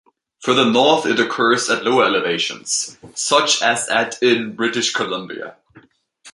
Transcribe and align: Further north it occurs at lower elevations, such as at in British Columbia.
Further 0.41 0.65
north 0.65 1.05
it 1.05 1.19
occurs 1.19 1.69
at 1.69 1.83
lower 1.85 2.05
elevations, 2.05 2.97
such 3.13 3.61
as 3.61 3.87
at 3.87 4.15
in 4.23 4.55
British 4.55 4.93
Columbia. 4.93 5.57